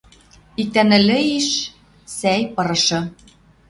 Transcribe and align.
Иктӓ 0.61 0.83
нӹллӹ 0.89 1.17
иш 1.37 1.49
сӓй 2.17 2.41
пырышы. 2.55 2.99